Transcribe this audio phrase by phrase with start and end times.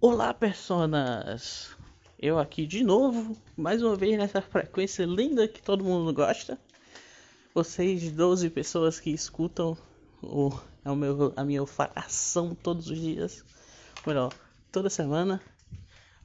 [0.00, 1.76] Olá, personas!
[2.16, 6.56] Eu aqui de novo, mais uma vez nessa frequência linda que todo mundo gosta.
[7.52, 9.76] Vocês, 12 pessoas que escutam
[10.22, 10.52] o,
[10.84, 13.44] o meu, a minha falação todos os dias,
[14.06, 14.32] melhor,
[14.70, 15.42] toda semana.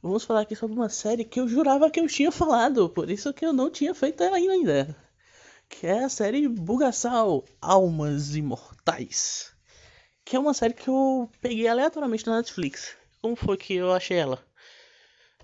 [0.03, 3.33] Vamos falar aqui sobre uma série que eu jurava que eu tinha falado, por isso
[3.33, 4.95] que eu não tinha feito ela ainda.
[5.67, 9.51] Que é a série Bugaçal Almas Imortais.
[10.23, 14.17] Que é uma série que eu peguei aleatoriamente na Netflix como foi que eu achei
[14.17, 14.37] ela?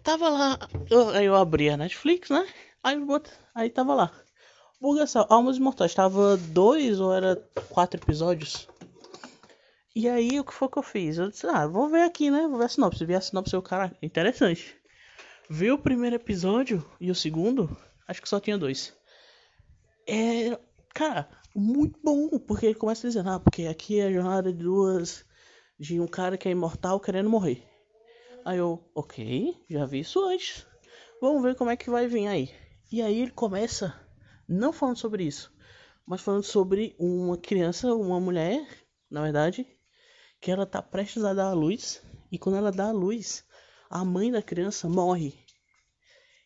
[0.04, 0.60] Tava lá,
[0.92, 2.46] eu, eu abri a Netflix, né?
[2.84, 2.98] Aí,
[3.56, 4.12] aí tava lá.
[4.82, 5.96] Bugação, Almas Imortais.
[5.96, 7.38] Tava dois ou era
[7.70, 8.68] quatro episódios.
[9.96, 11.18] E aí o que foi que eu fiz?
[11.18, 12.48] Eu disse, ah, vou ver aqui, né?
[12.50, 13.06] Vou ver a sinopse.
[13.06, 14.76] Vi a sinopse o cara, interessante.
[15.50, 17.76] Vi o primeiro episódio e o segundo,
[18.10, 18.94] acho que só tinha dois.
[20.06, 20.60] É,
[20.94, 25.26] cara, muito bom, porque ele começa dizendo, ah, porque aqui é a jornada de duas
[25.80, 27.69] de um cara que é imortal querendo morrer.
[28.46, 30.66] Aí eu, ok, já vi isso antes.
[31.22, 32.50] Vamos ver como é que vai vir aí.
[32.92, 33.94] E aí ele começa
[34.48, 35.54] não falando sobre isso,
[36.06, 38.68] mas falando sobre uma criança, uma mulher,
[39.12, 39.68] na verdade,
[40.40, 43.46] que ela tá prestes a dar a luz e quando ela dá a luz,
[43.90, 45.34] a mãe da criança morre.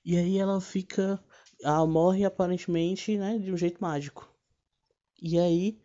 [0.04, 1.24] E aí ela fica,
[1.62, 4.30] ela morre aparentemente, né, de um jeito mágico.
[5.22, 5.80] E aí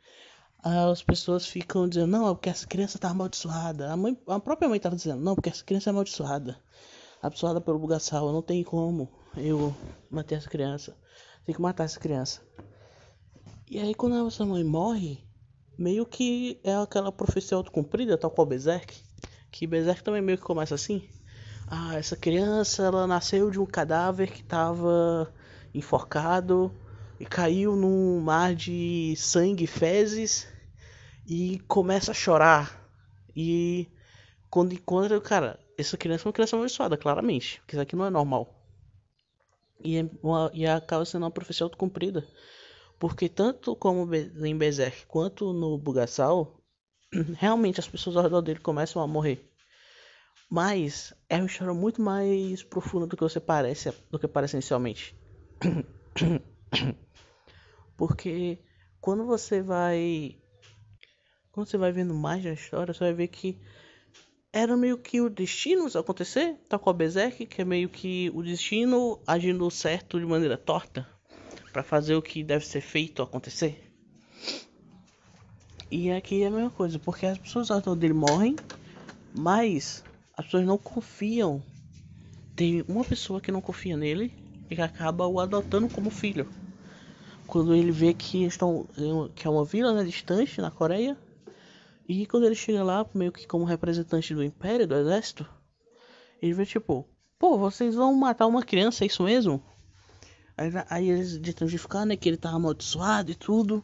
[0.62, 3.92] as pessoas ficam dizendo, não, é porque essa criança tá amaldiçoada.
[3.92, 6.58] A, mãe, a própria mãe tava dizendo, não, porque essa criança é amaldiçoada.
[7.22, 9.74] Amaldiçoada pelo bugaçal, não tem como eu
[10.10, 10.96] manter essa criança.
[11.44, 12.42] Tem que matar essa criança.
[13.70, 15.24] E aí quando essa mãe morre,
[15.78, 18.94] meio que é aquela profecia autocumprida, tal qual Berserk.
[19.50, 21.08] Que Berserk também meio que começa assim.
[21.70, 25.32] Ah, essa criança, ela nasceu de um cadáver que tava
[25.72, 26.72] enforcado
[27.20, 30.46] e caiu num mar de sangue e fezes
[31.26, 32.90] e começa a chorar.
[33.34, 33.88] E
[34.50, 38.10] quando encontra, cara, essa criança é uma criança amaldiçoada, claramente, porque isso aqui não é
[38.10, 38.54] normal.
[39.84, 42.26] E, é uma, e acaba sendo uma profecia autocumprida.
[42.98, 46.60] Porque tanto como em Berserk quanto no Bugaçal,
[47.36, 49.44] realmente as pessoas ao redor dele começam a morrer.
[50.50, 55.14] Mas é uma história muito mais profunda do que você parece, do que parece inicialmente.
[57.98, 58.60] Porque
[59.00, 60.38] quando você vai.
[61.50, 63.60] Quando você vai vendo mais da história, você vai ver que
[64.52, 68.42] era meio que o destino acontecer, tá com a Berserk, que é meio que o
[68.42, 71.06] destino agindo certo de maneira torta
[71.72, 73.92] para fazer o que deve ser feito acontecer.
[75.90, 78.56] E aqui é a mesma coisa, porque as pessoas ao redor dele morrem,
[79.34, 80.04] mas
[80.36, 81.60] as pessoas não confiam.
[82.54, 84.32] Tem uma pessoa que não confia nele
[84.70, 86.46] e que acaba o adotando como filho
[87.48, 88.86] quando ele vê que estão
[89.34, 91.16] que é uma vila né, distante na Coreia
[92.06, 95.48] e quando ele chega lá meio que como representante do império do exército
[96.42, 99.62] ele vê tipo pô vocês vão matar uma criança é isso mesmo?
[100.58, 103.82] Aí, aí eles tentam justificar né que ele tá amaldiçoado e tudo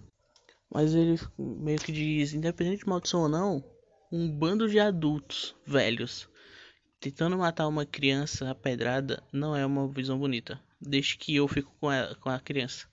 [0.71, 3.65] mas ele meio que diz independente de maldição ou não
[4.13, 6.29] um bando de adultos velhos
[7.01, 11.75] tentando matar uma criança a pedrada não é uma visão bonita desde que eu fico
[11.81, 12.93] com a, com a criança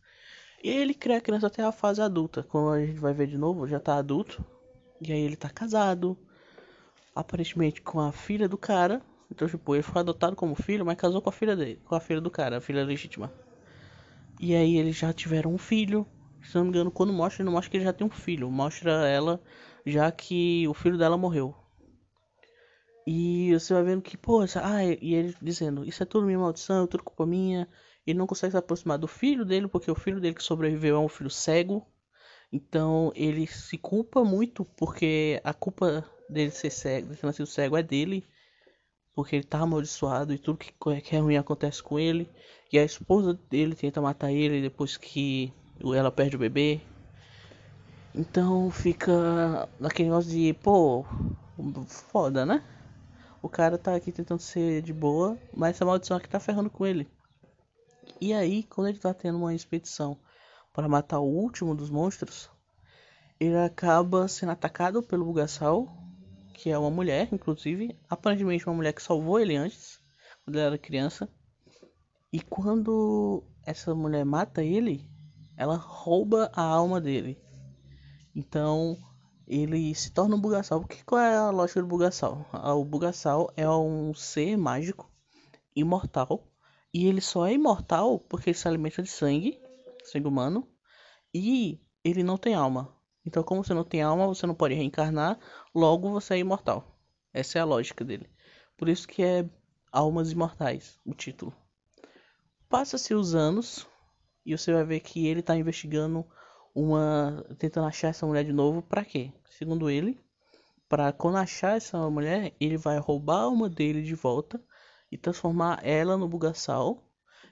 [0.64, 2.44] e ele cria a criança até a fase adulta.
[2.44, 4.44] Quando a gente vai ver de novo, já tá adulto.
[5.00, 6.18] E aí ele tá casado.
[7.16, 9.02] Aparentemente com a filha do cara.
[9.32, 11.82] Então, tipo, ele foi adotado como filho, mas casou com a filha dele.
[11.86, 13.32] Com a filha do cara, a filha legítima.
[14.40, 16.06] E aí eles já tiveram um filho.
[16.44, 18.50] Se não me engano, quando mostra, não mostra que ele já tem um filho.
[18.50, 19.42] Mostra ela
[19.86, 21.56] já que o filho dela morreu.
[23.06, 26.38] E você vai vendo que, pô, essa, ah, e ele dizendo, isso é tudo minha
[26.38, 27.68] maldição, tudo culpa minha.
[28.06, 31.00] Ele não consegue se aproximar do filho dele, porque o filho dele que sobreviveu é
[31.00, 31.86] um filho cego.
[32.52, 37.78] Então ele se culpa muito porque a culpa dele ser cego, de ter nascido cego
[37.78, 38.26] é dele.
[39.14, 40.74] Porque ele tá amaldiçoado e tudo que,
[41.16, 42.30] é ruim acontece com ele.
[42.72, 45.54] E a esposa dele tenta matar ele depois que
[45.96, 46.82] ela perde o bebê.
[48.16, 51.06] Então fica naquele negócio de, pô,
[51.88, 52.64] foda, né?
[53.42, 56.86] O cara tá aqui tentando ser de boa, mas essa maldição aqui tá ferrando com
[56.86, 57.08] ele.
[58.22, 60.16] E aí, quando ele tá tendo uma expedição
[60.72, 62.52] para matar o último dos monstros,
[63.40, 65.91] ele acaba sendo atacado pelo Bugaçal,
[66.53, 70.00] que é uma mulher, inclusive, aparentemente uma mulher que salvou ele antes,
[70.46, 71.28] quando ele era criança.
[72.32, 75.09] E quando essa mulher mata ele,
[75.58, 77.41] ela rouba a alma dele.
[78.35, 78.96] Então,
[79.47, 80.79] ele se torna um Bugaçal.
[80.79, 82.46] Porque qual é a lógica do Bugaçal?
[82.53, 85.09] O Bugaçal é um ser mágico,
[85.76, 86.51] imortal,
[86.93, 89.59] e ele só é imortal porque ele se alimenta de sangue,
[90.03, 90.67] sangue humano,
[91.34, 92.96] e ele não tem alma.
[93.26, 95.40] Então, como você não tem alma, você não pode reencarnar,
[95.73, 96.99] logo você é imortal.
[97.34, 98.29] Essa é a lógica dele.
[98.78, 99.47] Por isso que é
[99.91, 101.53] Almas Imortais, o título.
[102.67, 103.87] Passa-se os anos
[104.46, 106.26] e você vai ver que ele tá investigando
[106.73, 109.32] uma tentando achar essa mulher de novo para quê?
[109.49, 110.20] Segundo ele,
[110.90, 114.61] para quando achar essa mulher, ele vai roubar a alma dele de volta
[115.11, 117.03] e transformar ela no bugaçal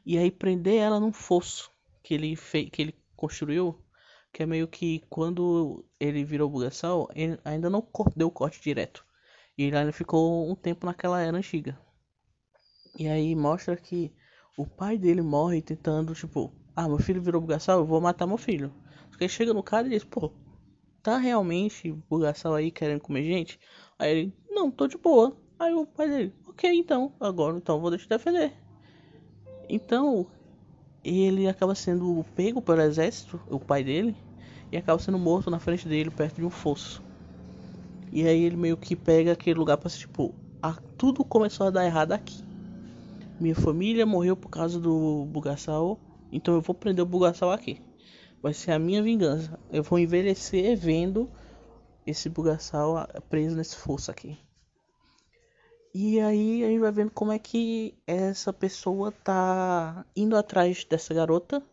[0.05, 1.71] e aí prender ela num fosso
[2.01, 3.77] que ele fez, que ele construiu,
[4.31, 7.85] que é meio que quando ele virou bugaçal, ele ainda não
[8.15, 9.05] deu o corte direto.
[9.57, 11.77] E ele ainda ficou um tempo naquela era antiga.
[12.97, 14.11] E aí mostra que
[14.57, 18.37] o pai dele morre tentando, tipo, ah, meu filho virou bugaçal, eu vou matar meu
[18.37, 18.73] filho.
[19.09, 20.31] Porque chega no cara e diz, pô,
[21.03, 23.59] tá realmente bugaçal aí querendo comer gente?
[23.97, 25.37] Aí ele, não, tô de boa.
[25.57, 28.51] Aí o pai dele, ok, então, agora então vou de defender.
[29.69, 30.27] Então,
[31.01, 34.13] ele acaba sendo pego pelo exército, o pai dele,
[34.69, 37.01] e acaba sendo morto na frente dele, perto de um fosso.
[38.11, 41.85] E aí ele meio que pega aquele lugar para tipo, ah, tudo começou a dar
[41.85, 42.43] errado aqui.
[43.39, 45.97] Minha família morreu por causa do bugaçal,
[46.29, 47.81] então eu vou prender o bugaçal aqui.
[48.41, 49.57] Vai ser a minha vingança.
[49.71, 51.29] Eu vou envelhecer vendo
[52.05, 54.48] esse bugaçal preso nesse fosso aqui.
[55.93, 61.13] E aí a gente vai vendo como é que essa pessoa tá indo atrás dessa
[61.13, 61.63] garota.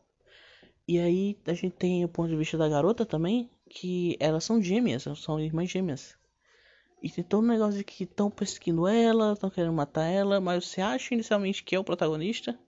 [0.88, 4.62] E aí a gente tem o ponto de vista da garota também, que elas são
[4.62, 6.16] gêmeas, são irmãs gêmeas.
[7.02, 10.66] E tem todo um negócio de que estão perseguindo ela, estão querendo matar ela, mas
[10.66, 12.58] você acha inicialmente que é o protagonista.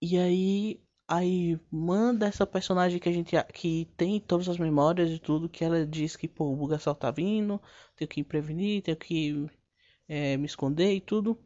[0.00, 5.18] E aí aí manda essa personagem que a gente que tem todas as memórias e
[5.18, 7.60] tudo que ela diz que pô, o Bugassal tá vindo,
[7.94, 9.48] tenho que prevenir, tenho que
[10.08, 11.38] é, me esconder e tudo,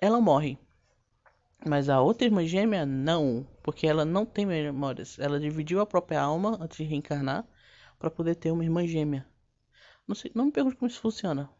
[0.00, 0.58] ela morre.
[1.66, 5.18] Mas a outra irmã gêmea não, porque ela não tem memórias.
[5.18, 7.46] Ela dividiu a própria alma antes de reencarnar
[7.98, 9.26] para poder ter uma irmã gêmea.
[10.08, 11.50] Não sei, não me pergunte como isso funciona.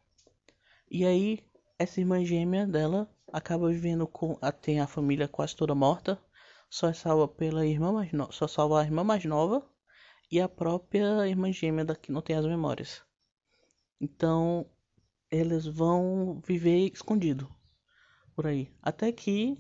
[0.91, 1.39] E aí
[1.79, 6.19] essa irmã gêmea dela acaba vivendo com a tem a família quase toda morta,
[6.69, 8.31] só é salva pela irmã mais no...
[8.33, 9.65] só salva a irmã mais nova
[10.31, 13.03] e a própria irmã gêmea da que não tem as memórias.
[14.01, 14.67] Então
[15.31, 17.49] eles vão viver escondido
[18.35, 18.69] por aí.
[18.83, 19.57] Até que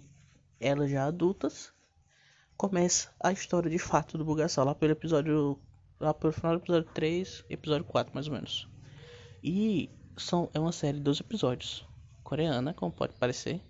[0.58, 1.72] elas já adultas
[2.56, 5.58] começa a história de fato do Bugaçal lá pelo episódio
[5.98, 8.68] lá pelo final do episódio 3, episódio 4 mais ou menos.
[9.42, 11.86] E são é uma série de 12 episódios,
[12.22, 13.60] coreana, como pode parecer.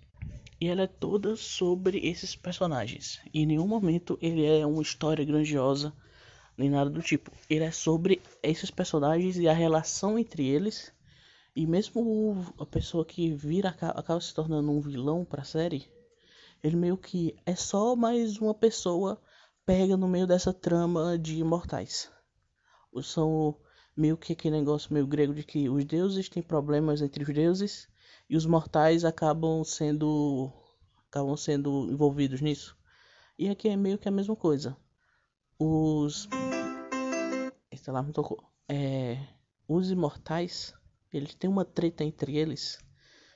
[0.59, 3.19] E ela é toda sobre esses personagens.
[3.33, 5.93] E em nenhum momento ele é uma história grandiosa
[6.57, 7.31] nem nada do tipo.
[7.49, 10.93] Ele é sobre esses personagens e a relação entre eles
[11.55, 15.91] e mesmo a pessoa que vira acaba se tornando um vilão pra série,
[16.63, 19.21] ele meio que é só mais uma pessoa
[19.65, 22.11] pega no meio dessa trama de imortais.
[23.03, 23.57] São
[23.95, 27.89] meio que aquele negócio meio grego de que os deuses têm problemas entre os deuses
[28.29, 30.51] e os mortais acabam sendo
[31.07, 32.77] acabam sendo envolvidos nisso.
[33.37, 34.77] E aqui é meio que a mesma coisa.
[35.59, 36.29] Os
[37.69, 38.43] esse alarme tocou.
[38.69, 39.17] É,
[39.67, 40.73] os imortais
[41.11, 42.79] eles têm uma treta entre eles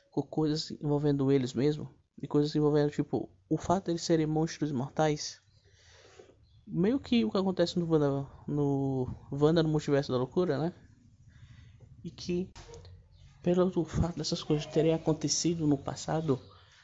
[0.10, 4.70] com coisas envolvendo eles mesmo e coisas envolvendo tipo o fato de eles serem monstros
[4.70, 5.42] imortais.
[6.66, 10.74] Meio que o que acontece no Wanda no Wanda no multiverso da loucura né?
[12.04, 12.50] E que
[13.44, 16.40] pelo fato dessas coisas terem acontecido no passado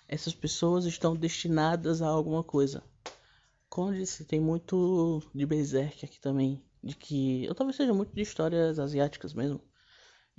[0.07, 2.83] essas pessoas estão destinadas a alguma coisa.
[3.69, 8.13] Como eu disse tem muito de Berserk aqui também de que eu talvez seja muito
[8.13, 9.62] de histórias asiáticas mesmo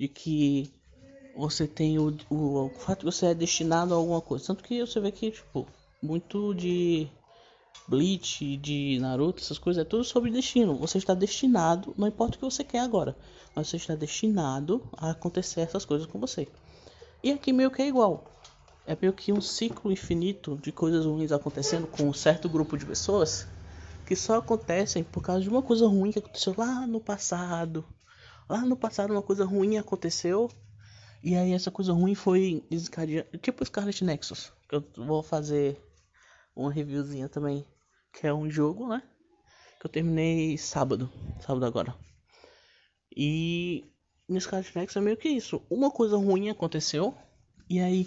[0.03, 0.69] de que
[1.37, 4.49] você tem o, o, o fato de você é destinado a alguma coisa.
[4.49, 5.65] Tanto que você vê que, tipo,
[6.03, 7.07] muito de
[7.87, 10.75] Bleach, de Naruto, essas coisas, é tudo sobre destino.
[10.75, 13.17] Você está destinado, não importa o que você quer agora,
[13.55, 16.49] mas você está destinado a acontecer essas coisas com você.
[17.23, 18.25] E aqui meio que é igual.
[18.85, 22.85] É meio que um ciclo infinito de coisas ruins acontecendo com um certo grupo de
[22.85, 23.47] pessoas
[24.05, 27.85] que só acontecem por causa de uma coisa ruim que aconteceu lá no passado,
[28.53, 30.51] lá no passado uma coisa ruim aconteceu
[31.25, 35.81] e aí essa coisa ruim foi desencadeada, tipo Scarlet Nexus, que eu vou fazer
[36.55, 37.65] uma reviewzinha também,
[38.13, 39.03] que é um jogo, né?
[39.81, 41.97] Que eu terminei sábado, sábado agora.
[43.17, 43.91] E
[44.29, 47.15] no Scarlet Nexus é meio que isso, uma coisa ruim aconteceu
[47.71, 48.07] e aí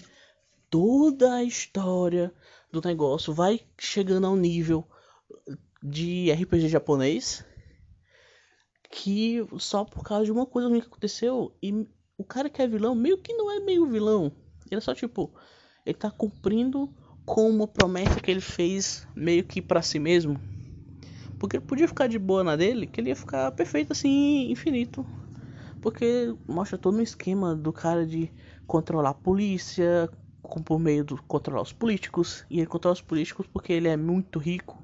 [0.69, 2.31] toda a história
[2.71, 4.87] do negócio vai chegando ao nível
[5.81, 7.43] de RPG japonês
[8.89, 11.87] que só por causa de uma coisa que aconteceu e
[12.17, 14.31] o cara que é vilão meio que não é meio vilão.
[14.69, 15.33] Ele é só tipo,
[15.85, 16.93] ele tá cumprindo
[17.25, 20.39] com uma promessa que ele fez meio que para si mesmo.
[21.37, 25.05] Porque ele podia ficar de boa na dele, que ele ia ficar perfeito assim, infinito.
[25.81, 28.31] Porque mostra todo um esquema do cara de
[28.65, 30.09] controlar a polícia,
[30.63, 32.45] por meio do controlar os políticos.
[32.49, 34.81] E ele controla os políticos porque ele é muito rico.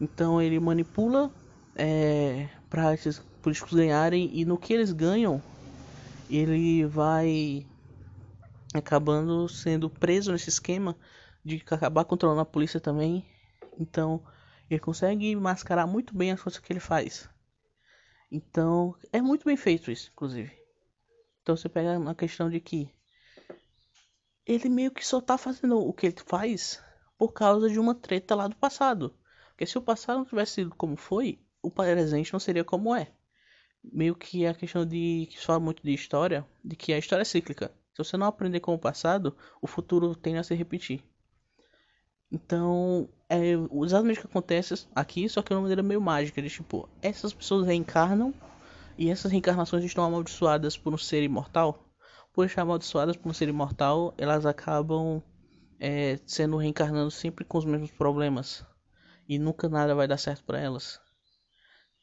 [0.00, 1.30] Então ele manipula
[1.76, 5.42] é, para esses políticos ganharem e no que eles ganham,
[6.28, 7.66] ele vai
[8.74, 10.96] acabando sendo preso nesse esquema
[11.44, 13.24] de acabar controlando a polícia também.
[13.78, 14.22] Então
[14.68, 17.28] ele consegue mascarar muito bem as coisas que ele faz.
[18.30, 20.52] Então é muito bem feito isso, inclusive.
[21.42, 22.90] Então você pega uma questão de que
[24.44, 26.82] ele meio que só tá fazendo o que ele faz
[27.16, 29.14] por causa de uma treta lá do passado.
[29.48, 33.08] Porque se o passado não tivesse sido como foi, o presente não seria como é.
[33.82, 37.22] Meio que a questão de que se fala muito de história, de que a história
[37.22, 37.72] é cíclica.
[37.92, 41.02] Se você não aprender com o passado, o futuro tende a se repetir.
[42.30, 46.50] Então, é exatamente o que acontece aqui, só que de uma maneira meio mágica, de
[46.50, 48.34] tipo, essas pessoas reencarnam
[48.98, 51.84] e essas reencarnações estão amaldiçoadas por um ser imortal.
[52.32, 55.22] Por estar amaldiçoadas por um ser imortal, elas acabam
[55.80, 58.64] é, sendo reencarnando sempre com os mesmos problemas.
[59.28, 61.00] E nunca nada vai dar certo para elas.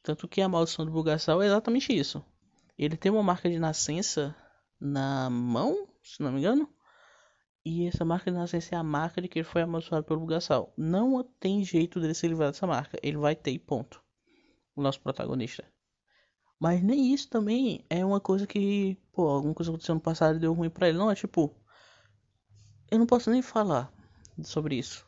[0.06, 2.24] Tanto que a maldição do Bugassal é exatamente isso.
[2.78, 4.36] Ele tem uma marca de nascença
[4.80, 6.70] na mão, se não me engano.
[7.66, 10.72] E essa marca de nascença é a marca de que ele foi amaldiçoado pelo Bugassal.
[10.78, 13.00] Não tem jeito dele se livrar dessa marca.
[13.02, 14.00] Ele vai ter ponto.
[14.76, 15.66] O nosso protagonista.
[16.60, 20.40] Mas nem isso também é uma coisa que, pô, alguma coisa aconteceu no passado e
[20.40, 21.00] deu ruim pra ele.
[21.00, 21.52] Não, é tipo.
[22.92, 23.92] Eu não posso nem falar
[24.44, 25.04] sobre isso.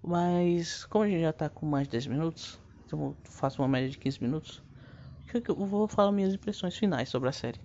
[0.00, 2.60] Mas, como a gente já tá com mais de 10 minutos,
[2.92, 4.62] eu faço uma média de 15 minutos.
[5.32, 7.60] Eu vou falar minhas impressões finais sobre a série.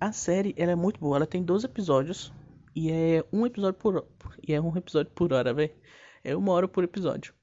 [0.00, 2.32] A série ela é muito boa, ela tem 12 episódios
[2.74, 4.06] e é um episódio por
[4.46, 5.74] e é um episódio por hora, velho.
[6.22, 7.34] É uma hora por episódio.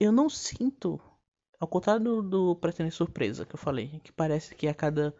[0.00, 1.00] Eu não sinto,
[1.60, 5.14] ao contrário do, do Pretender Surpresa que eu falei, que parece que a cada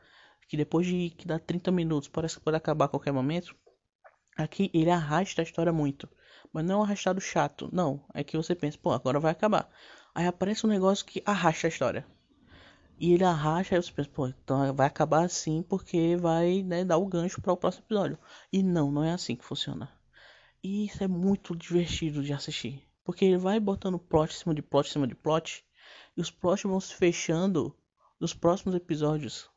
[0.48, 3.54] que depois de que dá 30 minutos parece que pode acabar a qualquer momento.
[4.36, 6.08] Aqui ele arrasta a história muito,
[6.52, 8.04] mas não é um arrastado chato, não.
[8.14, 9.68] É que você pensa, pô, agora vai acabar.
[10.16, 12.06] Aí aparece um negócio que arrasta a história.
[12.98, 16.96] E ele arrasta, aí você pensa, pô, então vai acabar assim porque vai né, dar
[16.96, 18.18] o gancho para o próximo episódio.
[18.50, 19.92] E não, não é assim que funciona.
[20.64, 22.82] E isso é muito divertido de assistir.
[23.04, 25.62] Porque ele vai botando plot em cima de plot em cima de plot.
[26.16, 27.76] E os plots vão se fechando
[28.18, 29.50] nos próximos episódios.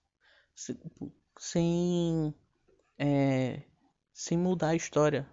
[1.39, 2.35] Sem.
[2.97, 3.61] É,
[4.11, 5.25] sem mudar a história.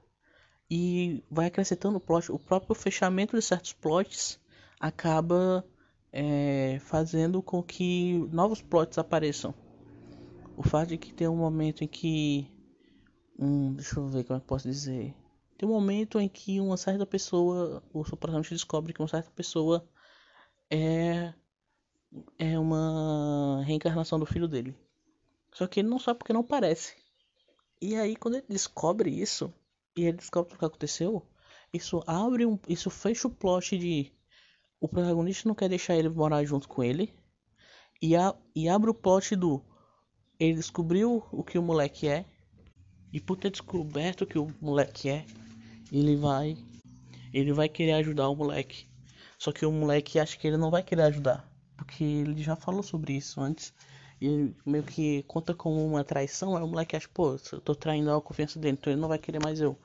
[0.70, 2.30] E vai acrescentando plot.
[2.30, 4.38] O próprio fechamento de certos plots
[4.80, 5.64] acaba
[6.12, 9.54] é, fazendo com que novos plots apareçam.
[10.56, 12.50] O fato de que tem um momento em que.
[13.38, 15.14] Um, deixa eu ver como é que posso dizer.
[15.58, 19.86] Tem um momento em que uma certa pessoa, o protagonista descobre que uma certa pessoa
[20.70, 21.34] é,
[22.38, 24.76] é uma reencarnação do filho dele.
[25.52, 26.96] Só que ele não sabe porque não parece.
[27.80, 29.52] E aí quando ele descobre isso,
[29.96, 31.26] e ele descobre o que aconteceu,
[31.72, 32.58] isso abre um.
[32.68, 34.12] Isso fecha o plot de
[34.80, 37.12] o protagonista não quer deixar ele morar junto com ele.
[38.00, 39.62] E, a, e abre o plot do.
[40.38, 42.24] Ele descobriu o que o moleque é.
[43.12, 45.24] E por ter descoberto o que o moleque é,
[45.90, 46.56] ele vai.
[47.32, 48.86] Ele vai querer ajudar o moleque.
[49.38, 51.48] Só que o moleque acha que ele não vai querer ajudar.
[51.76, 53.72] Porque ele já falou sobre isso antes.
[54.20, 56.56] E meio que conta como uma traição.
[56.56, 59.18] Aí o moleque acha, pô, eu tô traindo a confiança dele, então ele não vai
[59.18, 59.78] querer mais eu.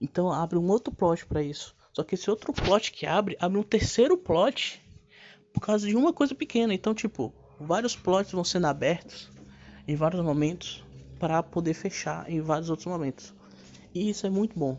[0.00, 1.74] Então abre um outro plot para isso.
[1.92, 4.82] Só que esse outro plot que abre, abre um terceiro plot
[5.52, 6.72] por causa de uma coisa pequena.
[6.72, 9.30] Então, tipo, vários plots vão sendo abertos
[9.86, 10.82] em vários momentos
[11.18, 13.34] para poder fechar em vários outros momentos.
[13.94, 14.78] E isso é muito bom.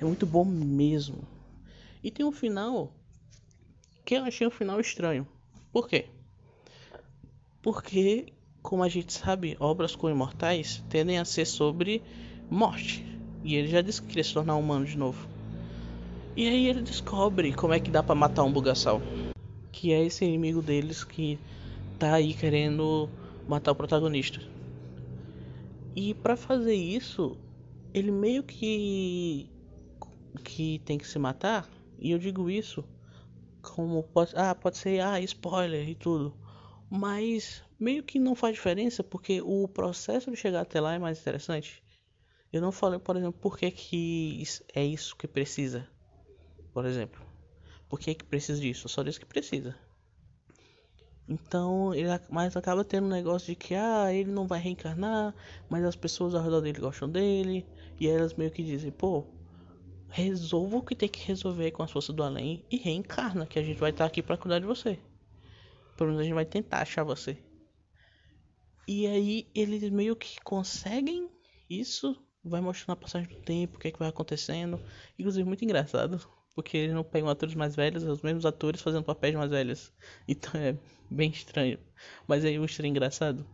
[0.00, 1.26] É muito bom mesmo.
[2.02, 2.92] E tem um final
[4.04, 5.26] que eu achei um final estranho.
[5.72, 6.06] Por quê?
[7.60, 8.32] Porque,
[8.62, 12.02] como a gente sabe, obras com imortais tendem a ser sobre
[12.48, 13.04] morte.
[13.42, 15.35] E ele já disse que queria se tornar humano de novo.
[16.36, 19.00] E aí ele descobre como é que dá para matar um bugaçal.
[19.72, 21.38] Que é esse inimigo deles que
[21.98, 23.08] tá aí querendo
[23.48, 24.38] matar o protagonista.
[25.96, 27.38] E para fazer isso,
[27.94, 29.48] ele meio que
[30.44, 31.66] que tem que se matar,
[31.98, 32.84] e eu digo isso
[33.62, 36.36] como pode, ah, pode ser ah, spoiler e tudo.
[36.90, 41.18] Mas meio que não faz diferença porque o processo de chegar até lá é mais
[41.18, 41.82] interessante.
[42.52, 44.42] Eu não falei, por exemplo, por que, que
[44.74, 45.95] é isso que precisa
[46.76, 47.24] por exemplo.
[47.88, 48.86] Por que, que precisa disso?
[48.86, 49.74] Só diz que precisa.
[51.26, 55.34] Então, ele mas acaba tendo um negócio de que ah, ele não vai reencarnar,
[55.70, 57.64] mas as pessoas ao redor dele gostam dele,
[57.98, 59.24] e elas meio que dizem, pô,
[60.10, 63.62] resolva o que tem que resolver com as forças do além e reencarna, que a
[63.62, 64.98] gente vai estar aqui para cuidar de você.
[65.96, 67.38] Pelo menos a gente vai tentar achar você.
[68.86, 71.30] E aí eles meio que conseguem
[71.70, 72.14] isso
[72.48, 74.80] vai mostrando a passagem do tempo, o que é que vai acontecendo.
[75.18, 76.20] Inclusive, muito engraçado,
[76.56, 79.92] porque eles não pegam atores mais velhos, os mesmos atores fazendo papéis mais velhos.
[80.26, 80.74] Então é
[81.08, 81.78] bem estranho.
[82.26, 83.46] Mas aí o estranho engraçado.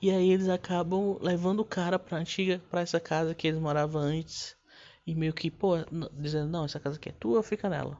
[0.00, 4.00] E aí eles acabam levando o cara pra antiga, pra essa casa que eles moravam
[4.00, 4.56] antes.
[5.04, 5.74] E meio que, pô,
[6.12, 7.98] dizendo, não, essa casa aqui é tua, fica nela.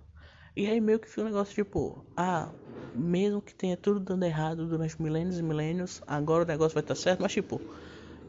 [0.57, 2.49] E aí meio que fica um negócio tipo, ah,
[2.95, 6.95] mesmo que tenha tudo dando errado durante milênios e milênios, agora o negócio vai estar
[6.95, 7.61] certo, mas tipo,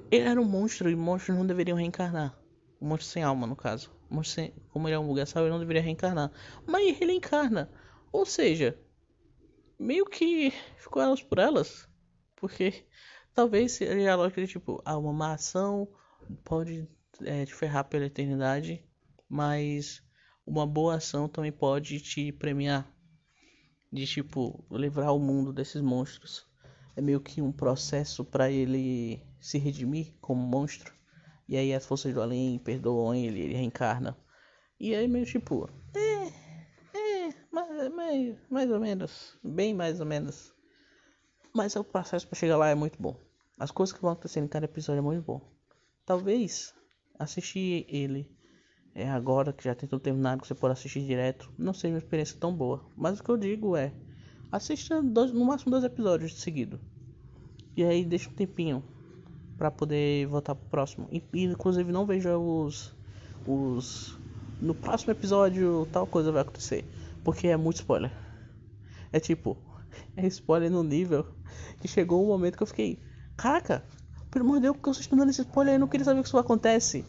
[0.09, 2.35] ele era um monstro e monstros não deveriam reencarnar.
[2.81, 3.91] Um monstro sem alma, no caso.
[4.09, 6.31] Monstro sem, como ele é um bugaçal, ele não deveria reencarnar.
[6.65, 7.69] Mas ele encarna.
[8.12, 8.79] Ou seja,
[9.77, 11.88] meio que ficou elas por elas.
[12.36, 12.86] Porque
[13.33, 15.88] talvez seja a lógica de tipo, ah, uma má ação
[16.43, 16.88] pode
[17.21, 18.83] é, te ferrar pela eternidade,
[19.27, 20.03] mas
[20.45, 22.91] uma boa ação também pode te premiar.
[23.91, 26.48] De tipo, livrar o mundo desses monstros.
[26.95, 30.99] É meio que um processo para ele se redimir como monstro.
[31.50, 34.15] E aí as forças do além perdoam ele, ele reencarna.
[34.79, 36.27] E aí meio tipo, é,
[36.96, 40.53] é, mais, mais, mais ou menos, bem mais ou menos.
[41.51, 43.20] Mas o processo para chegar lá é muito bom.
[43.58, 45.41] As coisas que vão acontecer em cada episódio é muito bom.
[46.06, 46.72] Talvez
[47.18, 48.29] assistir ele
[48.94, 51.98] é agora que já tem tudo terminado, que você pode assistir direto, não seja uma
[51.98, 52.86] experiência tão boa.
[52.96, 53.91] Mas o que eu digo é,
[54.51, 56.79] assista dois, no máximo dois episódios de seguido.
[57.75, 58.84] E aí deixa um tempinho
[59.59, 61.09] para poder voltar pro próximo.
[61.11, 62.97] E, inclusive não veja os
[63.45, 64.17] os
[64.61, 66.85] no próximo episódio tal coisa vai acontecer,
[67.23, 68.11] porque é muito spoiler.
[69.11, 69.57] É tipo,
[70.15, 71.25] é spoiler no nível
[71.81, 72.99] que chegou um momento que eu fiquei,
[73.35, 73.83] caraca,
[74.31, 76.23] pelo amor de Deus, porque vocês estão dando esse spoiler, eu não queria saber o
[76.23, 77.05] que isso acontece.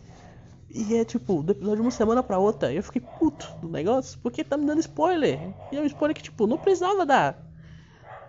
[0.72, 4.18] E é tipo, do episódio de uma semana pra outra, eu fiquei puto do negócio,
[4.20, 5.52] porque tá me dando spoiler.
[5.72, 7.44] E é um spoiler que, tipo, não precisava dar.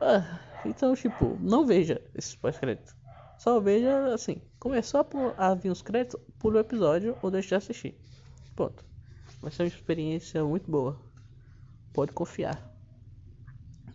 [0.01, 3.00] Ah, então, tipo, não veja esses pós-créditos.
[3.41, 5.03] Só veja assim, começou
[5.35, 7.99] a, vir os créditos, pula o episódio ou deixe de assistir.
[8.55, 8.85] Ponto.
[9.41, 11.01] Vai ser uma experiência muito boa.
[11.91, 12.71] Pode confiar.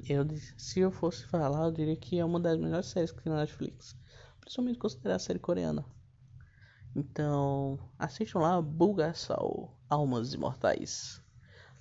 [0.09, 0.27] Eu,
[0.59, 3.39] se eu fosse falar, eu diria que é uma das melhores séries que tem na
[3.39, 3.97] Netflix.
[4.41, 5.85] Principalmente considerar a série coreana.
[6.97, 11.23] Então, assistam lá Bulgasal, Almas Imortais.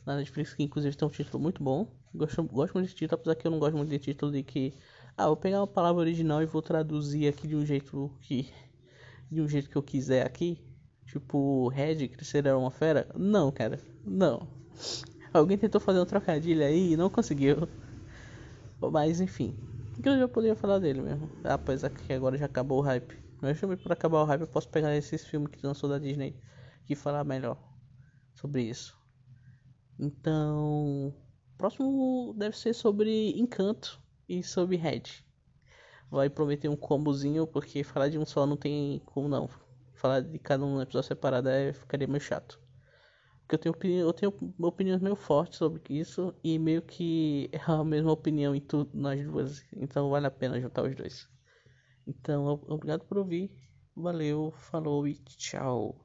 [0.05, 1.91] Na Netflix, que inclusive tem um título muito bom.
[2.13, 4.71] Gosto, gosto muito de título, apesar que eu não gosto muito de título de que
[5.17, 8.51] ah, vou pegar uma palavra original e vou traduzir aqui de um jeito que.
[9.31, 10.59] De um jeito que eu quiser aqui.
[11.05, 13.07] Tipo, Red, crescer era uma fera?
[13.15, 13.79] Não, cara.
[14.05, 14.47] Não.
[15.33, 17.67] Alguém tentou fazer um trocadilho aí e não conseguiu.
[18.91, 19.57] Mas enfim.
[20.03, 21.29] Que eu já poderia falar dele mesmo.
[21.45, 23.17] Apesar que agora já acabou o hype.
[23.41, 26.35] Mas também por acabar o hype eu posso pegar esses filmes que lançou da Disney
[26.89, 27.57] e falar melhor
[28.33, 28.97] sobre isso.
[29.97, 31.13] Então.
[31.57, 35.03] Próximo deve ser sobre Encanto e sobre Red.
[36.09, 39.49] Vai prometer um combozinho, porque falar de um só não tem como não.
[39.93, 42.59] Falar de cada um episódio separado é, ficaria meio chato.
[43.47, 47.59] Porque eu tenho, opinião, eu tenho opiniões meio fortes sobre isso e meio que é
[47.67, 49.63] a mesma opinião em tudo nas duas.
[49.75, 51.29] Então vale a pena juntar os dois.
[52.07, 53.51] Então, obrigado por ouvir.
[53.95, 56.04] Valeu, falou e tchau.